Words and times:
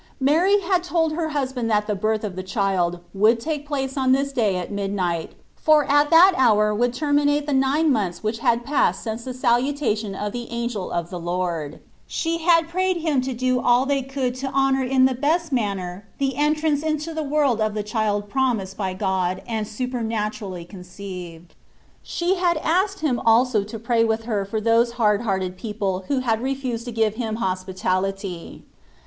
Mary 0.19 0.61
had 0.61 0.83
told 0.83 1.13
her 1.13 1.29
husband 1.29 1.69
that 1.69 1.85
the 1.85 1.93
birth 1.93 2.23
of 2.23 2.35
the 2.35 2.41
child 2.41 3.01
would 3.13 3.39
take 3.39 3.67
place 3.67 3.95
on 3.95 4.13
this 4.13 4.31
day 4.33 4.55
at 4.55 4.71
midnight, 4.71 5.33
for 5.55 5.83
at 5.85 6.09
that 6.09 6.33
hour 6.37 6.73
would 6.73 6.91
terminate 6.91 7.45
the 7.45 7.53
nine 7.53 7.91
months 7.91 8.23
which 8.23 8.39
had 8.39 8.65
passed 8.65 9.03
since 9.03 9.23
the 9.25 9.31
salutation 9.35 10.15
of 10.15 10.31
the 10.31 10.49
angel 10.49 10.89
of 10.89 11.11
the 11.11 11.19
Lord: 11.19 11.81
she 12.07 12.39
had 12.39 12.67
prayed 12.67 12.97
him 12.97 13.21
to 13.21 13.31
do 13.31 13.59
all 13.61 13.85
they 13.85 14.01
could 14.01 14.33
to 14.37 14.47
honour 14.47 14.83
in 14.83 15.05
the 15.05 15.13
best 15.13 15.51
manner 15.51 16.07
the 16.17 16.35
entrance 16.35 16.81
into 16.81 17.13
the 17.13 17.21
world 17.21 17.61
of 17.61 17.75
the 17.75 17.83
child 17.83 18.27
promised 18.27 18.75
by 18.75 18.95
God 18.95 19.43
and 19.47 19.67
supernaturally 19.67 20.65
con 20.65 20.79
ur 20.79 20.81
XorD 20.81 20.81
Jesus 20.81 20.93
Cbnst. 20.93 21.25
81 21.27 21.43
ceived. 21.43 21.47
She 22.01 22.35
had 22.37 22.57
asked 22.63 23.01
him 23.01 23.19
also 23.23 23.63
to 23.63 23.77
pray 23.77 24.03
with 24.03 24.23
her 24.23 24.45
for 24.45 24.59
those 24.59 24.93
hard 24.93 25.21
hearted 25.21 25.55
people 25.59 26.05
who 26.07 26.21
had 26.21 26.41
refused 26.41 26.85
to 26.85 26.91
give 26.91 27.13
him 27.21 27.35
hospitality. 27.35 28.63